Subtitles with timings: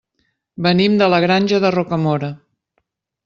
[0.67, 2.31] Venim de la Granja de Rocamora.